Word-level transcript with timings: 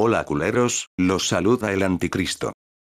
Hola 0.00 0.22
culeros, 0.22 0.90
los 0.96 1.26
saluda 1.26 1.72
el 1.72 1.82
anticristo. 1.82 2.52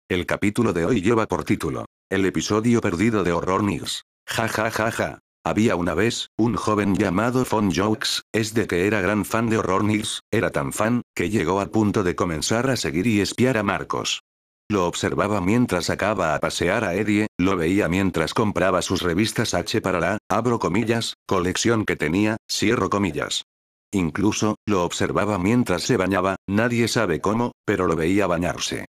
El 0.09 0.25
capítulo 0.25 0.73
de 0.73 0.87
hoy 0.87 1.03
lleva 1.03 1.27
por 1.27 1.43
título, 1.43 1.85
El 2.09 2.25
episodio 2.25 2.81
perdido 2.81 3.23
de 3.23 3.31
Horror 3.31 3.61
News. 3.63 4.05
Ja 4.27 4.47
ja 4.47 4.71
ja 4.71 4.89
ja. 4.89 5.19
Había 5.45 5.75
una 5.75 5.93
vez, 5.93 6.29
un 6.35 6.55
joven 6.55 6.95
llamado 6.95 7.45
Fon 7.45 7.71
Jokes, 7.71 8.23
es 8.33 8.55
de 8.55 8.65
que 8.65 8.87
era 8.87 9.01
gran 9.01 9.23
fan 9.23 9.51
de 9.51 9.59
Horror 9.59 9.83
News, 9.83 10.21
era 10.31 10.49
tan 10.49 10.73
fan, 10.73 11.03
que 11.15 11.29
llegó 11.29 11.61
a 11.61 11.67
punto 11.67 12.01
de 12.01 12.15
comenzar 12.15 12.71
a 12.71 12.75
seguir 12.75 13.05
y 13.05 13.21
espiar 13.21 13.59
a 13.59 13.61
Marcos. 13.61 14.23
Lo 14.67 14.87
observaba 14.87 15.41
mientras 15.41 15.85
sacaba 15.85 16.33
a 16.33 16.39
pasear 16.39 16.83
a 16.83 16.95
Eddie, 16.95 17.27
lo 17.37 17.55
veía 17.55 17.87
mientras 17.87 18.33
compraba 18.33 18.81
sus 18.81 19.03
revistas 19.03 19.53
H 19.53 19.79
para 19.79 19.99
la, 19.99 20.17
abro 20.27 20.57
comillas, 20.57 21.13
colección 21.27 21.85
que 21.85 21.97
tenía, 21.97 22.37
cierro 22.49 22.89
comillas. 22.89 23.45
Incluso, 23.95 24.57
lo 24.65 24.83
observaba 24.83 25.39
mientras 25.39 25.83
se 25.83 25.95
bañaba, 25.95 26.35
nadie 26.47 26.89
sabe 26.89 27.21
cómo, 27.21 27.53
pero 27.63 27.87
lo 27.87 27.95
veía 27.95 28.27
bañarse. 28.27 28.87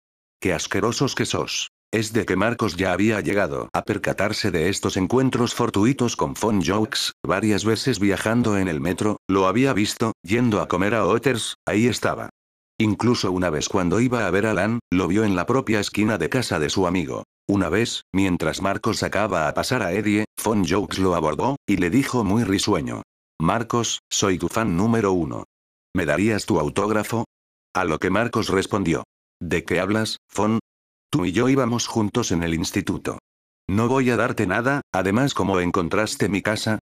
¡Qué 0.42 0.52
asquerosos 0.54 1.16
que 1.16 1.26
sos! 1.26 1.72
Es 1.90 2.12
de 2.12 2.26
que 2.26 2.36
Marcos 2.36 2.76
ya 2.76 2.92
había 2.92 3.22
llegado 3.22 3.70
a 3.72 3.84
percatarse 3.84 4.52
de 4.52 4.68
estos 4.68 4.98
encuentros 4.98 5.56
fortuitos 5.56 6.18
con 6.18 6.36
Fon 6.36 6.62
Jokes, 6.62 7.14
varias 7.26 7.64
veces 7.64 8.00
viajando 8.00 8.58
en 8.58 8.68
el 8.68 8.82
metro, 8.82 9.22
lo 9.30 9.48
había 9.48 9.72
visto, 9.72 10.12
yendo 10.22 10.60
a 10.60 10.68
comer 10.68 10.94
a 10.94 11.06
Otters, 11.06 11.56
ahí 11.66 11.88
estaba. 11.88 12.30
Incluso 12.78 13.32
una 13.32 13.50
vez 13.50 13.70
cuando 13.70 14.02
iba 14.02 14.28
a 14.28 14.32
ver 14.32 14.48
a 14.48 14.52
Alan, 14.52 14.80
lo 14.92 15.08
vio 15.08 15.24
en 15.24 15.38
la 15.38 15.46
propia 15.46 15.80
esquina 15.80 16.18
de 16.18 16.28
casa 16.28 16.60
de 16.60 16.70
su 16.70 16.88
amigo. 16.88 17.24
Una 17.48 17.70
vez, 17.70 18.04
mientras 18.14 18.62
Marcos 18.62 18.98
sacaba 18.98 19.48
a 19.48 19.54
pasar 19.54 19.82
a 19.82 19.94
Eddie, 19.94 20.26
Fon 20.38 20.66
Jokes 20.68 21.00
lo 21.00 21.16
abordó, 21.16 21.56
y 21.66 21.78
le 21.78 21.90
dijo 21.90 22.26
muy 22.26 22.44
risueño. 22.44 23.04
Marcos, 23.42 24.02
soy 24.10 24.38
tu 24.38 24.50
fan 24.50 24.76
número 24.76 25.14
uno. 25.14 25.46
¿Me 25.96 26.06
darías 26.06 26.46
tu 26.46 26.60
autógrafo? 26.60 27.24
A 27.74 27.86
lo 27.86 27.98
que 27.98 28.10
Marcos 28.10 28.50
respondió. 28.50 29.06
¿De 29.42 29.64
qué 29.64 29.80
hablas, 29.80 30.18
Fon? 30.28 30.60
Tú 31.10 31.26
y 31.26 31.32
yo 31.32 31.48
íbamos 31.48 31.88
juntos 31.88 32.34
en 32.34 32.44
el 32.44 32.54
instituto. 32.54 33.18
No 33.70 33.88
voy 33.88 34.10
a 34.10 34.18
darte 34.18 34.46
nada, 34.46 34.82
además 34.92 35.34
¿cómo 35.34 35.60
encontraste 35.62 36.28
mi 36.28 36.42
casa? 36.42 36.80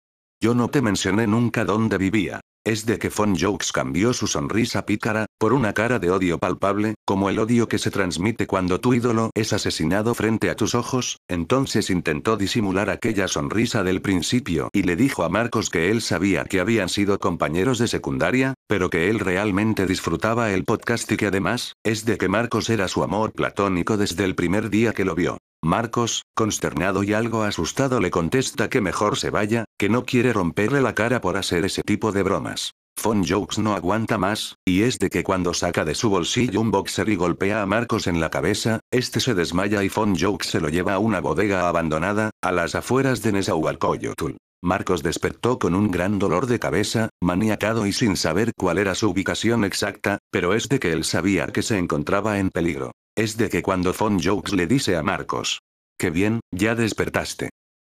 Yo 0.41 0.53
no 0.53 0.67
te 0.69 0.81
mencioné 0.81 1.25
nunca 1.25 1.63
dónde 1.63 1.97
vivía. 1.97 2.41
Es 2.63 2.85
de 2.85 2.99
que 2.99 3.09
Fon 3.09 3.35
Jokes 3.35 3.71
cambió 3.73 4.13
su 4.13 4.27
sonrisa 4.27 4.85
pícara, 4.85 5.25
por 5.39 5.51
una 5.51 5.73
cara 5.73 5.97
de 5.97 6.11
odio 6.11 6.37
palpable, 6.37 6.93
como 7.05 7.31
el 7.31 7.39
odio 7.39 7.67
que 7.67 7.79
se 7.79 7.89
transmite 7.89 8.45
cuando 8.45 8.79
tu 8.79 8.93
ídolo 8.93 9.31
es 9.33 9.51
asesinado 9.51 10.13
frente 10.13 10.51
a 10.51 10.55
tus 10.55 10.75
ojos, 10.75 11.17
entonces 11.27 11.89
intentó 11.89 12.37
disimular 12.37 12.91
aquella 12.91 13.27
sonrisa 13.27 13.83
del 13.83 14.03
principio 14.03 14.69
y 14.73 14.83
le 14.83 14.95
dijo 14.95 15.23
a 15.23 15.29
Marcos 15.29 15.71
que 15.71 15.89
él 15.89 16.03
sabía 16.03 16.45
que 16.45 16.59
habían 16.59 16.89
sido 16.89 17.17
compañeros 17.17 17.79
de 17.79 17.87
secundaria, 17.87 18.53
pero 18.67 18.91
que 18.91 19.09
él 19.09 19.17
realmente 19.17 19.87
disfrutaba 19.87 20.51
el 20.51 20.63
podcast 20.63 21.11
y 21.11 21.17
que 21.17 21.27
además, 21.27 21.73
es 21.83 22.05
de 22.05 22.19
que 22.19 22.29
Marcos 22.29 22.69
era 22.69 22.87
su 22.87 23.01
amor 23.01 23.31
platónico 23.31 23.97
desde 23.97 24.23
el 24.23 24.35
primer 24.35 24.69
día 24.69 24.93
que 24.93 25.03
lo 25.03 25.15
vio. 25.15 25.39
Marcos, 25.63 26.23
consternado 26.33 27.03
y 27.03 27.13
algo 27.13 27.43
asustado 27.43 27.99
le 27.99 28.09
contesta 28.09 28.67
que 28.67 28.81
mejor 28.81 29.17
se 29.17 29.29
vaya, 29.29 29.65
que 29.77 29.89
no 29.89 30.05
quiere 30.05 30.33
romperle 30.33 30.81
la 30.81 30.95
cara 30.95 31.21
por 31.21 31.37
hacer 31.37 31.65
ese 31.65 31.83
tipo 31.83 32.11
de 32.11 32.23
bromas. 32.23 32.71
Fon 32.97 33.23
Jokes 33.23 33.61
no 33.61 33.73
aguanta 33.73 34.17
más, 34.17 34.57
y 34.65 34.81
es 34.81 34.97
de 34.97 35.09
que 35.09 35.23
cuando 35.23 35.53
saca 35.53 35.85
de 35.85 35.95
su 35.95 36.09
bolsillo 36.09 36.61
un 36.61 36.71
boxer 36.71 37.09
y 37.09 37.15
golpea 37.15 37.61
a 37.61 37.65
Marcos 37.67 38.07
en 38.07 38.19
la 38.19 38.29
cabeza, 38.29 38.79
este 38.91 39.19
se 39.19 39.35
desmaya 39.35 39.83
y 39.83 39.89
Fon 39.89 40.15
Jokes 40.15 40.49
se 40.49 40.59
lo 40.59 40.69
lleva 40.69 40.95
a 40.95 40.99
una 40.99 41.19
bodega 41.19 41.67
abandonada, 41.67 42.31
a 42.41 42.51
las 42.51 42.73
afueras 42.73 43.21
de 43.21 43.31
Nezahualcóyotl. 43.31 44.37
Marcos 44.63 45.01
despertó 45.01 45.57
con 45.57 45.73
un 45.73 45.89
gran 45.89 46.19
dolor 46.19 46.45
de 46.45 46.59
cabeza, 46.59 47.09
maniacado 47.21 47.87
y 47.87 47.93
sin 47.93 48.17
saber 48.17 48.51
cuál 48.55 48.77
era 48.77 48.93
su 48.93 49.09
ubicación 49.09 49.63
exacta, 49.63 50.19
pero 50.31 50.53
es 50.53 50.69
de 50.69 50.79
que 50.79 50.91
él 50.91 51.03
sabía 51.03 51.47
que 51.47 51.63
se 51.63 51.77
encontraba 51.77 52.37
en 52.39 52.49
peligro. 52.49 52.91
Es 53.17 53.35
de 53.35 53.49
que 53.49 53.61
cuando 53.61 53.93
Fon 53.93 54.19
Jokes 54.19 54.55
le 54.55 54.67
dice 54.67 54.95
a 54.95 55.03
Marcos. 55.03 55.61
Que 55.97 56.09
bien, 56.09 56.39
ya 56.51 56.75
despertaste. 56.75 57.49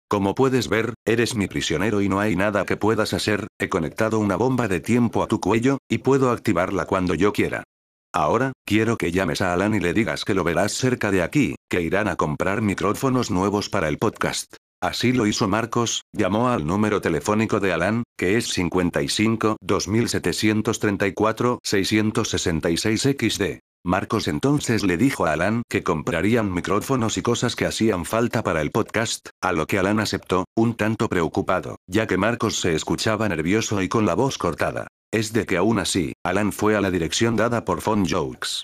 Como 0.10 0.34
puedes 0.34 0.70
ver, 0.70 0.94
eres 1.06 1.36
mi 1.36 1.48
prisionero 1.48 2.02
y 2.02 2.10
no 2.10 2.20
hay 2.20 2.36
nada 2.36 2.66
que 2.66 2.78
puedas 2.78 3.14
hacer, 3.14 3.48
he 3.60 3.70
conectado 3.70 4.18
una 4.18 4.38
bomba 4.38 4.68
de 4.68 4.80
tiempo 4.80 5.22
a 5.22 5.28
tu 5.28 5.40
cuello, 5.40 5.78
y 5.88 6.00
puedo 6.00 6.32
activarla 6.32 6.86
cuando 6.86 7.14
yo 7.14 7.32
quiera. 7.34 7.64
Ahora, 8.12 8.54
quiero 8.66 8.98
que 8.98 9.12
llames 9.12 9.42
a 9.42 9.54
Alan 9.54 9.76
y 9.76 9.80
le 9.80 9.94
digas 9.94 10.26
que 10.26 10.34
lo 10.34 10.44
verás 10.44 10.72
cerca 10.72 11.12
de 11.12 11.22
aquí, 11.22 11.56
que 11.70 11.82
irán 11.82 12.08
a 12.08 12.16
comprar 12.16 12.64
micrófonos 12.64 13.30
nuevos 13.30 13.70
para 13.70 13.88
el 13.88 14.00
podcast. 14.00 14.56
Así 14.82 15.12
lo 15.12 15.28
hizo 15.28 15.48
Marcos, 15.48 16.04
llamó 16.12 16.50
al 16.50 16.66
número 16.66 17.02
telefónico 17.02 17.60
de 17.60 17.74
Alan, 17.74 18.04
que 18.18 18.38
es 18.38 18.48
55 18.48 19.58
2734 19.62 21.60
666 21.62 23.02
XD. 23.02 23.60
Marcos 23.86 24.28
entonces 24.28 24.84
le 24.84 24.98
dijo 24.98 25.26
a 25.26 25.32
Alan 25.32 25.64
que 25.70 25.84
comprarían 25.84 26.54
micrófonos 26.54 27.18
y 27.18 27.22
cosas 27.22 27.56
que 27.56 27.66
hacían 27.66 28.04
falta 28.04 28.44
para 28.44 28.62
el 28.62 28.72
podcast, 28.72 29.30
a 29.42 29.54
lo 29.54 29.68
que 29.68 29.80
Alan 29.80 30.02
aceptó, 30.02 30.46
un 30.56 30.76
tanto 30.76 31.08
preocupado, 31.08 31.78
ya 31.88 32.06
que 32.06 32.18
Marcos 32.18 32.60
se 32.60 32.76
escuchaba 32.76 33.30
nervioso 33.30 33.82
y 33.82 33.88
con 33.88 34.06
la 34.06 34.16
voz 34.16 34.38
cortada. 34.38 34.88
Es 35.12 35.32
de 35.32 35.46
que 35.46 35.56
aún 35.56 35.80
así, 35.80 36.14
Alan 36.26 36.52
fue 36.52 36.76
a 36.76 36.82
la 36.82 36.92
dirección 36.92 37.38
dada 37.38 37.64
por 37.64 37.80
Fon 37.80 38.06
Jokes. 38.06 38.64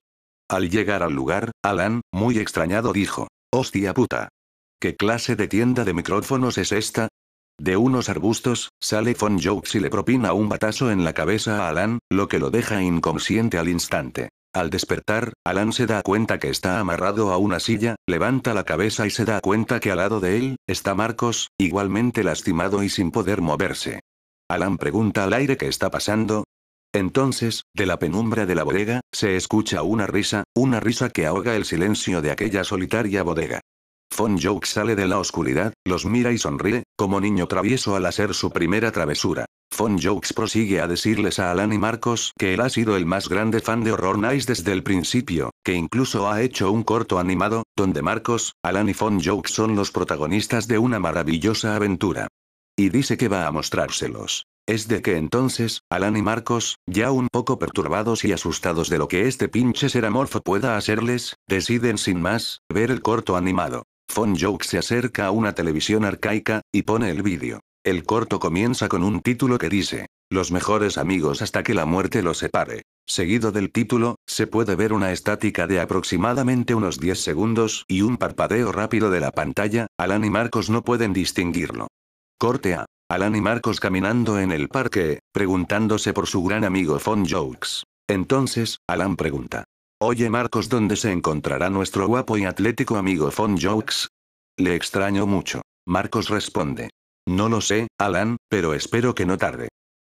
Al 0.50 0.70
llegar 0.70 1.02
al 1.02 1.14
lugar, 1.14 1.52
Alan, 1.64 2.02
muy 2.12 2.38
extrañado 2.38 2.92
dijo, 2.92 3.30
Hostia 3.54 3.94
puta. 3.94 4.28
¿Qué 4.82 4.96
clase 4.98 5.38
de 5.38 5.48
tienda 5.48 5.86
de 5.86 5.94
micrófonos 5.94 6.58
es 6.58 6.74
esta? 6.74 7.08
De 7.58 7.78
unos 7.78 8.10
arbustos, 8.10 8.70
sale 8.82 9.16
Fon 9.16 9.40
Jokes 9.42 9.78
y 9.78 9.80
le 9.80 9.90
propina 9.90 10.34
un 10.34 10.50
batazo 10.50 10.92
en 10.92 11.06
la 11.06 11.14
cabeza 11.14 11.64
a 11.64 11.70
Alan, 11.70 12.00
lo 12.12 12.28
que 12.28 12.38
lo 12.38 12.52
deja 12.52 12.84
inconsciente 12.84 13.58
al 13.58 13.70
instante. 13.70 14.30
Al 14.56 14.70
despertar, 14.70 15.34
Alan 15.44 15.74
se 15.74 15.86
da 15.86 16.02
cuenta 16.02 16.40
que 16.40 16.48
está 16.48 16.80
amarrado 16.80 17.34
a 17.34 17.38
una 17.38 17.60
silla, 17.60 17.98
levanta 18.08 18.54
la 18.54 18.64
cabeza 18.64 19.06
y 19.06 19.10
se 19.10 19.26
da 19.26 19.42
cuenta 19.42 19.82
que 19.82 19.92
al 19.92 19.98
lado 19.98 20.22
de 20.22 20.38
él, 20.38 20.56
está 20.66 20.96
Marcos, 20.96 21.50
igualmente 21.58 22.24
lastimado 22.24 22.82
y 22.82 22.88
sin 22.88 23.12
poder 23.12 23.42
moverse. 23.42 24.00
Alan 24.50 24.78
pregunta 24.78 25.26
al 25.26 25.34
aire 25.34 25.58
qué 25.58 25.68
está 25.68 25.92
pasando. 25.92 26.46
Entonces, 26.94 27.64
de 27.74 27.86
la 27.86 28.00
penumbra 28.00 28.46
de 28.46 28.56
la 28.56 28.64
bodega, 28.64 29.02
se 29.12 29.36
escucha 29.36 29.82
una 29.82 30.08
risa, 30.08 30.46
una 30.56 30.80
risa 30.80 31.10
que 31.10 31.26
ahoga 31.26 31.58
el 31.58 31.66
silencio 31.66 32.22
de 32.22 32.32
aquella 32.32 32.64
solitaria 32.64 33.24
bodega. 33.24 33.60
Fon 34.16 34.40
sale 34.64 34.96
de 34.96 35.08
la 35.10 35.20
oscuridad, 35.20 35.74
los 35.84 36.06
mira 36.06 36.32
y 36.32 36.38
sonríe, 36.38 36.84
como 36.96 37.20
niño 37.20 37.48
travieso 37.48 37.98
al 37.98 38.06
hacer 38.06 38.34
su 38.34 38.50
primera 38.50 38.94
travesura. 38.94 39.44
Fon 39.70 40.00
Jokes 40.02 40.34
prosigue 40.34 40.80
a 40.80 40.88
decirles 40.88 41.38
a 41.38 41.52
Alan 41.52 41.74
y 41.74 41.78
Marcos 41.78 42.32
que 42.40 42.54
él 42.54 42.62
ha 42.62 42.70
sido 42.70 42.96
el 42.96 43.06
más 43.06 43.28
grande 43.28 43.60
fan 43.60 43.84
de 43.84 43.92
Horror 43.92 44.18
Nights 44.18 44.46
desde 44.46 44.72
el 44.72 44.84
principio, 44.84 45.50
que 45.66 45.74
incluso 45.74 46.32
ha 46.32 46.42
hecho 46.42 46.72
un 46.72 46.84
corto 46.84 47.20
animado, 47.20 47.64
donde 47.76 48.02
Marcos, 48.02 48.54
Alan 48.64 48.88
y 48.88 48.94
Fon 48.94 49.22
Jokes 49.22 49.52
son 49.52 49.76
los 49.76 49.92
protagonistas 49.92 50.70
de 50.70 50.78
una 50.78 50.98
maravillosa 50.98 51.76
aventura. 51.76 52.30
Y 52.78 52.88
dice 52.88 53.18
que 53.18 53.28
va 53.28 53.48
a 53.48 53.52
mostrárselos. 53.52 54.46
Es 54.66 54.88
de 54.88 55.02
que 55.02 55.18
entonces, 55.18 55.82
Alan 55.92 56.16
y 56.16 56.22
Marcos, 56.22 56.78
ya 56.88 57.12
un 57.12 57.28
poco 57.30 57.60
perturbados 57.60 58.24
y 58.24 58.32
asustados 58.32 58.90
de 58.90 58.98
lo 58.98 59.10
que 59.10 59.28
este 59.28 59.50
pinche 59.50 59.90
ser 59.90 60.06
amorfo 60.06 60.40
pueda 60.40 60.78
hacerles, 60.78 61.36
deciden 61.50 61.98
sin 61.98 62.22
más, 62.22 62.62
ver 62.74 62.92
el 62.92 63.02
corto 63.02 63.36
animado. 63.36 63.84
Fon 64.08 64.36
Jokes 64.36 64.68
se 64.68 64.78
acerca 64.78 65.26
a 65.26 65.32
una 65.32 65.54
televisión 65.54 66.06
arcaica, 66.06 66.62
y 66.72 66.84
pone 66.84 67.10
el 67.10 67.22
vídeo. 67.24 67.62
El 67.84 68.04
corto 68.04 68.40
comienza 68.40 68.88
con 68.88 69.04
un 69.04 69.22
título 69.22 69.58
que 69.58 69.70
dice, 69.70 70.08
Los 70.32 70.52
mejores 70.52 70.98
amigos 70.98 71.42
hasta 71.42 71.64
que 71.64 71.74
la 71.74 71.86
muerte 71.86 72.24
los 72.24 72.40
separe. 72.40 72.84
Seguido 73.08 73.52
del 73.52 73.72
título, 73.72 74.16
se 74.26 74.48
puede 74.48 74.76
ver 74.76 74.94
una 74.94 75.12
estática 75.12 75.68
de 75.68 75.80
aproximadamente 75.80 76.74
unos 76.74 77.00
10 77.00 77.20
segundos 77.22 77.86
y 77.88 78.02
un 78.02 78.18
parpadeo 78.18 78.72
rápido 78.72 79.12
de 79.12 79.20
la 79.20 79.32
pantalla, 79.32 79.88
Alan 79.98 80.26
y 80.26 80.30
Marcos 80.32 80.70
no 80.70 80.84
pueden 80.84 81.14
distinguirlo. 81.14 81.88
Corte 82.40 82.74
A. 82.74 82.86
Alan 83.08 83.36
y 83.36 83.42
Marcos 83.42 83.80
caminando 83.80 84.40
en 84.40 84.52
el 84.52 84.68
parque, 84.68 85.20
preguntándose 85.32 86.12
por 86.12 86.26
su 86.26 86.44
gran 86.44 86.64
amigo 86.64 86.98
Fon 86.98 87.26
Jokes. 87.30 87.84
Entonces, 88.08 88.80
Alan 88.88 89.16
pregunta. 89.16 89.66
Oye 90.08 90.30
Marcos, 90.30 90.70
¿dónde 90.70 90.98
se 90.98 91.12
encontrará 91.12 91.72
nuestro 91.72 92.06
guapo 92.08 92.38
y 92.38 92.46
atlético 92.46 92.98
amigo 92.98 93.32
Fon 93.32 93.58
Jokes? 93.60 94.10
Le 94.56 94.76
extraño 94.76 95.26
mucho. 95.26 95.64
Marcos 95.88 96.30
responde. 96.30 96.92
No 97.28 97.50
lo 97.50 97.60
sé, 97.60 97.88
Alan, 97.98 98.38
pero 98.48 98.76
espero 98.76 99.16
que 99.16 99.26
no 99.26 99.40
tarde. 99.40 99.70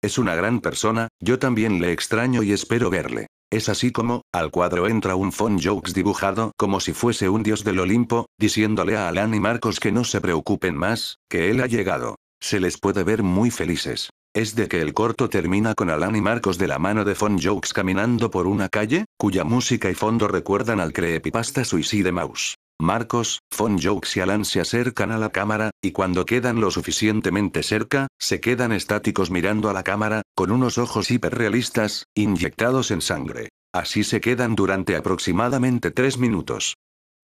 Es 0.03 0.19
una 0.19 0.35
gran 0.35 0.59
persona, 0.59 1.07
yo 1.19 1.39
también 1.39 1.81
le 1.81 1.91
extraño 1.91 2.43
y 2.43 2.51
espero 2.51 2.91
verle. 2.91 3.25
Es 3.51 3.67
así 3.67 3.91
como, 3.91 4.21
al 4.31 4.51
cuadro 4.51 4.87
entra 4.87 5.15
un 5.15 5.31
Fon 5.31 5.59
Jokes 5.59 5.93
dibujado 5.95 6.51
como 6.55 6.81
si 6.81 6.93
fuese 6.93 7.27
un 7.27 7.41
dios 7.41 7.63
del 7.63 7.79
Olimpo, 7.79 8.27
diciéndole 8.37 8.95
a 8.95 9.07
Alan 9.07 9.33
y 9.33 9.39
Marcos 9.39 9.79
que 9.79 9.91
no 9.91 10.03
se 10.03 10.21
preocupen 10.21 10.77
más, 10.77 11.17
que 11.27 11.49
él 11.49 11.63
ha 11.63 11.65
llegado. 11.65 12.17
Se 12.39 12.59
les 12.59 12.77
puede 12.77 13.03
ver 13.03 13.23
muy 13.23 13.49
felices. 13.49 14.11
Es 14.35 14.53
de 14.53 14.67
que 14.67 14.79
el 14.79 14.93
corto 14.93 15.27
termina 15.27 15.73
con 15.73 15.89
Alan 15.89 16.15
y 16.15 16.21
Marcos 16.21 16.59
de 16.59 16.67
la 16.67 16.77
mano 16.77 17.03
de 17.03 17.15
Fon 17.15 17.39
Jokes 17.41 17.73
caminando 17.73 18.29
por 18.29 18.45
una 18.45 18.69
calle, 18.69 19.05
cuya 19.17 19.43
música 19.43 19.89
y 19.89 19.95
fondo 19.95 20.27
recuerdan 20.27 20.79
al 20.79 20.93
creepypasta 20.93 21.65
Suicide 21.65 22.11
Mouse. 22.11 22.53
Marcos, 22.79 23.39
Fon 23.51 23.79
Jokes 23.81 24.09
y 24.15 24.19
Alan 24.19 24.45
se 24.45 24.61
acercan 24.61 25.11
a 25.11 25.17
la 25.17 25.31
cámara, 25.31 25.71
y 25.81 25.91
cuando 25.91 26.25
quedan 26.25 26.61
lo 26.61 26.69
suficientemente 26.69 27.63
cerca, 27.63 28.07
se 28.19 28.39
quedan 28.39 28.71
estáticos 28.71 29.31
mirando 29.31 29.67
a 29.67 29.73
la 29.73 29.83
cámara, 29.83 30.21
con 30.35 30.51
unos 30.51 30.77
ojos 30.77 31.09
hiperrealistas, 31.09 32.05
inyectados 32.15 32.91
en 32.91 33.01
sangre. 33.01 33.49
Así 33.73 34.03
se 34.03 34.21
quedan 34.21 34.55
durante 34.55 34.95
aproximadamente 34.95 35.89
tres 35.89 36.19
minutos. 36.19 36.75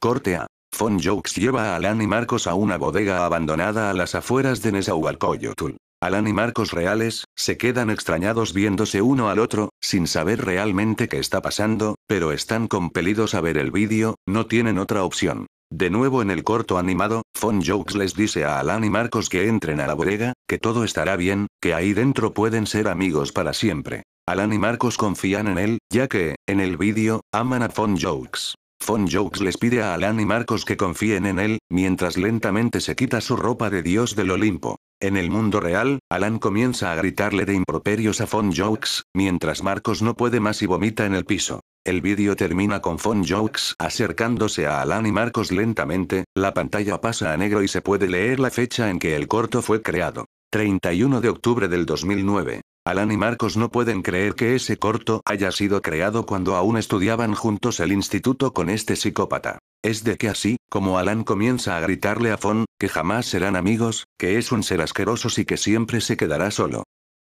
Corte 0.01 0.37
A. 0.37 0.47
Fon 0.73 0.99
Jokes 0.99 1.39
lleva 1.39 1.73
a 1.73 1.77
Alan 1.77 2.01
y 2.01 2.07
Marcos 2.07 2.47
a 2.47 2.55
una 2.55 2.79
bodega 2.79 3.27
abandonada 3.27 3.91
a 3.91 3.95
las 3.95 4.15
afueras 4.15 4.63
de 4.63 4.73
Nezahualcóyotl. 4.73 5.77
Alan 6.05 6.29
y 6.29 6.35
Marcos 6.35 6.73
reales, 6.73 7.25
se 7.35 7.57
quedan 7.57 7.89
extrañados 7.89 8.53
viéndose 8.53 9.01
uno 9.01 9.31
al 9.31 9.39
otro, 9.39 9.71
sin 9.81 10.07
saber 10.07 10.45
realmente 10.45 11.09
qué 11.09 11.19
está 11.19 11.41
pasando, 11.41 11.95
pero 12.07 12.33
están 12.33 12.69
compelidos 12.69 13.35
a 13.35 13.41
ver 13.41 13.57
el 13.57 13.71
vídeo, 13.71 14.17
no 14.27 14.45
tienen 14.47 14.79
otra 14.79 15.03
opción. 15.03 15.47
De 15.73 15.89
nuevo 15.89 16.21
en 16.21 16.31
el 16.31 16.45
corto 16.45 16.77
animado, 16.77 17.23
Fon 17.35 17.63
Jokes 17.65 17.97
les 17.97 18.15
dice 18.15 18.45
a 18.45 18.61
Alan 18.61 18.85
y 18.85 18.91
Marcos 18.91 19.31
que 19.31 19.49
entren 19.49 19.81
a 19.81 19.87
la 19.87 19.95
bodega, 19.95 20.35
que 20.47 20.59
todo 20.59 20.85
estará 20.85 21.17
bien, 21.17 21.47
que 21.59 21.73
ahí 21.73 21.95
dentro 21.95 22.35
pueden 22.35 22.67
ser 22.67 22.89
amigos 22.89 23.33
para 23.33 23.55
siempre. 23.55 24.03
Alan 24.27 24.53
y 24.53 24.59
Marcos 24.59 24.99
confían 24.99 25.49
en 25.49 25.59
él, 25.59 25.79
ya 25.91 26.07
que, 26.07 26.35
en 26.47 26.61
el 26.61 26.77
vídeo, 26.77 27.23
aman 27.33 27.63
a 27.63 27.71
Fon 27.71 27.97
Jokes. 27.99 28.57
Fon 28.79 29.09
Jokes 29.11 29.43
les 29.43 29.57
pide 29.57 29.83
a 29.83 29.95
Alan 29.95 30.21
y 30.21 30.27
Marcos 30.27 30.67
que 30.67 30.77
confíen 30.77 31.25
en 31.25 31.39
él, 31.39 31.59
mientras 31.71 32.19
lentamente 32.19 32.83
se 32.83 32.95
quita 32.95 33.23
su 33.23 33.37
ropa 33.37 33.71
de 33.71 33.83
dios 33.83 34.15
del 34.17 34.31
Olimpo. 34.31 34.77
En 35.05 35.19
el 35.19 35.31
mundo 35.31 35.61
real, 35.61 35.99
Alan 36.11 36.39
comienza 36.39 36.91
a 36.91 36.95
gritarle 36.95 37.45
de 37.45 37.53
improperios 37.53 38.23
a 38.23 38.27
Fon 38.27 38.55
Jokes, 38.55 39.03
mientras 39.15 39.63
Marcos 39.63 40.01
no 40.01 40.17
puede 40.17 40.41
más 40.41 40.63
y 40.63 40.67
vomita 40.67 41.05
en 41.05 41.15
el 41.15 41.27
piso. 41.27 41.61
El 41.85 42.01
vídeo 42.01 42.37
termina 42.37 42.81
con 42.81 42.99
Fon 42.99 43.23
Jokes 43.23 43.75
acercándose 43.79 44.67
a 44.67 44.81
Alan 44.81 45.05
y 45.05 45.13
Marcos 45.13 45.53
lentamente, 45.53 46.25
la 46.35 46.55
pantalla 46.55 47.03
pasa 47.03 47.35
a 47.35 47.37
negro 47.37 47.63
y 47.63 47.69
se 47.69 47.83
puede 47.83 48.09
leer 48.09 48.41
la 48.41 48.49
fecha 48.49 48.89
en 48.89 48.99
que 48.99 49.15
el 49.15 49.29
corto 49.29 49.61
fue 49.61 49.83
creado. 49.83 50.25
31 50.51 51.21
de 51.21 51.29
octubre 51.29 51.69
del 51.69 51.85
2009. 51.85 52.63
Alan 52.87 53.13
y 53.13 53.19
Marcos 53.19 53.59
no 53.59 53.71
pueden 53.71 54.01
creer 54.01 54.35
que 54.35 54.55
ese 54.55 54.79
corto 54.79 55.21
haya 55.27 55.53
sido 55.53 55.83
creado 55.83 56.25
cuando 56.25 56.57
aún 56.57 56.79
estudiaban 56.79 57.35
juntos 57.35 57.79
el 57.81 57.93
instituto 57.93 58.55
con 58.55 58.71
este 58.71 58.97
psicópata. 58.97 59.59
Es 59.85 60.03
de 60.03 60.17
que 60.17 60.31
así, 60.31 60.57
como 60.71 60.97
Alan 60.97 61.25
comienza 61.25 61.77
a 61.77 61.81
gritarle 61.81 62.33
a 62.33 62.39
Fon, 62.39 62.65
que 62.85 62.91
jamás 62.91 63.25
serán 63.25 63.57
amigos, 63.57 64.09
que 64.19 64.37
es 64.37 64.53
un 64.53 64.63
ser 64.63 64.83
asqueroso 64.83 65.31
y 65.41 65.47
que 65.47 65.57
siempre 65.57 66.03
se 66.03 66.19
quedará 66.19 66.51
solo. 66.51 66.83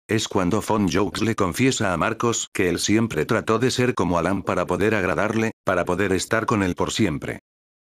Es 0.07 0.29
cuando 0.29 0.61
Fon 0.61 0.88
Jokes 0.88 1.21
le 1.21 1.35
confiesa 1.35 1.91
a 1.91 1.97
Marcos 1.97 2.47
que 2.53 2.69
él 2.69 2.79
siempre 2.79 3.25
trató 3.25 3.59
de 3.59 3.69
ser 3.69 3.94
como 3.94 4.17
Alan 4.17 4.41
para 4.41 4.65
poder 4.65 4.95
agradarle, 4.95 5.51
para 5.65 5.83
poder 5.83 6.13
estar 6.13 6.45
con 6.45 6.63
él 6.63 6.75
por 6.75 6.94
siempre. 6.94 7.39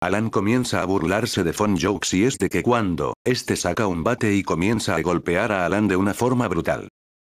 Alan 0.02 0.28
comienza 0.28 0.82
a 0.82 0.84
burlarse 0.84 1.44
de 1.44 1.54
Fon 1.54 1.78
Jokes 1.80 2.14
y 2.14 2.24
es 2.24 2.36
de 2.36 2.50
que 2.50 2.62
cuando, 2.62 3.14
este 3.24 3.56
saca 3.56 3.86
un 3.86 4.04
bate 4.04 4.34
y 4.34 4.42
comienza 4.42 4.94
a 4.94 5.00
golpear 5.00 5.50
a 5.50 5.64
Alan 5.64 5.88
de 5.88 5.96
una 5.96 6.12
forma 6.12 6.48
brutal. 6.48 6.88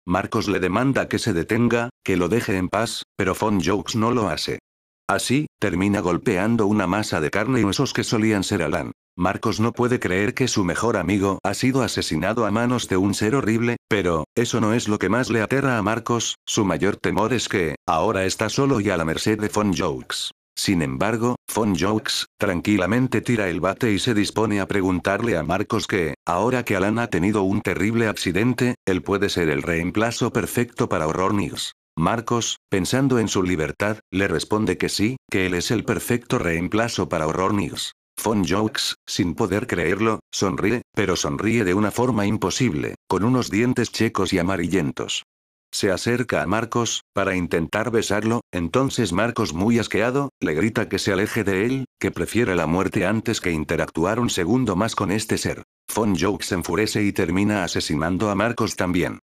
Marcos 0.06 0.48
le 0.48 0.58
demanda 0.58 1.06
que 1.06 1.18
se 1.18 1.34
detenga, 1.34 1.90
que 2.02 2.16
lo 2.16 2.30
deje 2.30 2.56
en 2.56 2.70
paz, 2.70 3.02
pero 3.14 3.34
Fon 3.34 3.60
Jokes 3.62 3.98
no 3.98 4.10
lo 4.10 4.30
hace. 4.30 4.58
Así, 5.06 5.48
termina 5.60 6.00
golpeando 6.00 6.66
una 6.66 6.86
masa 6.86 7.20
de 7.20 7.28
carne 7.28 7.60
y 7.60 7.64
huesos 7.64 7.92
que 7.92 8.04
solían 8.04 8.42
ser 8.42 8.62
Alan. 8.62 8.92
Marcos 9.20 9.60
no 9.60 9.74
puede 9.74 10.00
creer 10.00 10.32
que 10.32 10.48
su 10.48 10.64
mejor 10.64 10.96
amigo 10.96 11.40
ha 11.44 11.52
sido 11.52 11.82
asesinado 11.82 12.46
a 12.46 12.50
manos 12.50 12.88
de 12.88 12.96
un 12.96 13.12
ser 13.12 13.34
horrible, 13.34 13.76
pero, 13.86 14.24
eso 14.34 14.62
no 14.62 14.72
es 14.72 14.88
lo 14.88 14.98
que 14.98 15.10
más 15.10 15.28
le 15.28 15.42
aterra 15.42 15.76
a 15.76 15.82
Marcos, 15.82 16.36
su 16.46 16.64
mayor 16.64 16.96
temor 16.96 17.34
es 17.34 17.50
que, 17.50 17.74
ahora 17.86 18.24
está 18.24 18.48
solo 18.48 18.80
y 18.80 18.88
a 18.88 18.96
la 18.96 19.04
merced 19.04 19.38
de 19.38 19.50
Fon 19.50 19.74
Jokes. 19.76 20.30
Sin 20.56 20.80
embargo, 20.80 21.36
Fon 21.50 21.76
Jokes, 21.78 22.28
tranquilamente 22.38 23.20
tira 23.20 23.50
el 23.50 23.60
bate 23.60 23.92
y 23.92 23.98
se 23.98 24.14
dispone 24.14 24.58
a 24.58 24.66
preguntarle 24.66 25.36
a 25.36 25.42
Marcos 25.42 25.86
que, 25.86 26.14
ahora 26.26 26.64
que 26.64 26.76
Alan 26.76 26.98
ha 26.98 27.08
tenido 27.08 27.42
un 27.42 27.60
terrible 27.60 28.08
accidente, 28.08 28.76
él 28.86 29.02
puede 29.02 29.28
ser 29.28 29.50
el 29.50 29.60
reemplazo 29.60 30.32
perfecto 30.32 30.88
para 30.88 31.06
Horror 31.06 31.34
News. 31.34 31.74
Marcos, 31.94 32.56
pensando 32.70 33.18
en 33.18 33.28
su 33.28 33.42
libertad, 33.42 33.98
le 34.10 34.28
responde 34.28 34.78
que 34.78 34.88
sí, 34.88 35.18
que 35.30 35.44
él 35.44 35.52
es 35.52 35.70
el 35.70 35.84
perfecto 35.84 36.38
reemplazo 36.38 37.10
para 37.10 37.26
Horror 37.26 37.52
News. 37.52 37.92
Fon 38.20 38.44
Jokes, 38.44 38.96
sin 39.06 39.34
poder 39.34 39.66
creerlo, 39.66 40.20
sonríe, 40.30 40.82
pero 40.94 41.16
sonríe 41.16 41.64
de 41.64 41.72
una 41.72 41.90
forma 41.90 42.26
imposible, 42.26 42.96
con 43.08 43.24
unos 43.24 43.50
dientes 43.50 43.90
checos 43.90 44.34
y 44.34 44.38
amarillentos. 44.38 45.24
Se 45.72 45.90
acerca 45.90 46.42
a 46.42 46.46
Marcos, 46.46 47.00
para 47.14 47.34
intentar 47.34 47.90
besarlo, 47.90 48.42
entonces 48.52 49.14
Marcos 49.14 49.54
muy 49.54 49.78
asqueado, 49.78 50.28
le 50.38 50.52
grita 50.52 50.86
que 50.86 50.98
se 50.98 51.14
aleje 51.14 51.44
de 51.44 51.64
él, 51.64 51.84
que 51.98 52.10
prefiere 52.10 52.54
la 52.56 52.66
muerte 52.66 53.06
antes 53.06 53.40
que 53.40 53.52
interactuar 53.52 54.20
un 54.20 54.28
segundo 54.28 54.76
más 54.76 54.94
con 54.94 55.12
este 55.12 55.38
ser. 55.38 55.62
Fon 55.88 56.14
Joke 56.14 56.44
se 56.44 56.56
enfurece 56.56 57.02
y 57.02 57.12
termina 57.12 57.64
asesinando 57.64 58.28
a 58.28 58.34
Marcos 58.34 58.76
también. 58.76 59.20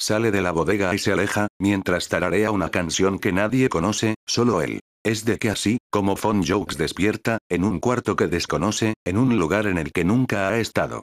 Sale 0.00 0.30
de 0.30 0.40
la 0.40 0.50
bodega 0.50 0.94
y 0.94 0.98
se 0.98 1.12
aleja, 1.12 1.48
mientras 1.58 2.08
tararea 2.08 2.50
una 2.50 2.70
canción 2.70 3.18
que 3.18 3.32
nadie 3.32 3.68
conoce, 3.68 4.14
solo 4.26 4.62
él. 4.62 4.80
Es 5.04 5.26
de 5.26 5.38
que 5.38 5.50
así, 5.50 5.76
como 5.90 6.16
Fon 6.16 6.42
Jokes 6.42 6.76
despierta, 6.78 7.36
en 7.50 7.64
un 7.64 7.80
cuarto 7.80 8.16
que 8.16 8.26
desconoce, 8.26 8.94
en 9.04 9.18
un 9.18 9.38
lugar 9.38 9.66
en 9.66 9.76
el 9.76 9.92
que 9.92 10.04
nunca 10.04 10.48
ha 10.48 10.58
estado. 10.58 11.02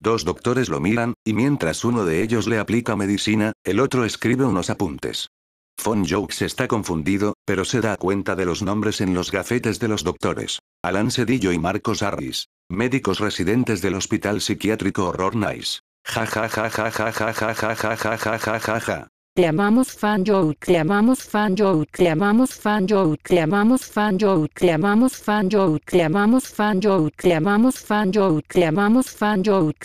Dos 0.00 0.24
doctores 0.24 0.70
lo 0.70 0.80
miran, 0.80 1.12
y 1.26 1.34
mientras 1.34 1.84
uno 1.84 2.06
de 2.06 2.22
ellos 2.22 2.46
le 2.46 2.58
aplica 2.58 2.96
medicina, 2.96 3.52
el 3.64 3.80
otro 3.80 4.06
escribe 4.06 4.46
unos 4.46 4.70
apuntes. 4.70 5.28
Fon 5.78 6.06
Jokes 6.06 6.42
está 6.42 6.68
confundido, 6.68 7.34
pero 7.44 7.66
se 7.66 7.82
da 7.82 7.98
cuenta 7.98 8.34
de 8.34 8.46
los 8.46 8.62
nombres 8.62 9.02
en 9.02 9.12
los 9.12 9.30
gafetes 9.30 9.78
de 9.78 9.88
los 9.88 10.04
doctores. 10.04 10.58
Alan 10.82 11.10
Cedillo 11.10 11.52
y 11.52 11.58
Marcos 11.58 12.02
Harris. 12.02 12.46
Médicos 12.70 13.20
residentes 13.20 13.82
del 13.82 13.94
Hospital 13.94 14.40
Psiquiátrico 14.40 15.06
Horror 15.06 15.36
Nice. 15.36 15.80
Ja 16.14 16.24
ja 16.24 16.48
ja 16.56 16.70
ja 16.76 16.90
ja 16.98 17.12
ja 17.20 17.32
ja 17.40 17.52
ja 17.60 17.74
ja 17.82 17.96
ja 18.04 18.16
ja 18.24 18.38
ja 18.46 18.58
ja 18.66 18.80
ja. 18.88 19.08
Clamamos 19.38 19.92
fan 19.92 20.24
Joe, 20.24 20.52
clamamos 20.54 21.20
fan 21.22 21.54
Joe, 21.54 21.84
clamamos 21.92 22.52
fan 22.52 22.86
Joe, 22.88 23.16
clamamos 23.22 23.84
fan 23.84 24.18
Joe, 24.18 24.48
clamamos 24.48 25.14
fan 25.14 25.48
Joe, 25.48 25.78
clamamos 25.86 26.46
fan 26.48 26.80
Joe, 26.80 27.10
clamamos 27.16 27.78
fan 27.78 28.10
Joe, 28.12 28.42
clamamos 28.48 29.10
fan 29.10 29.44
Joe. 29.44 29.72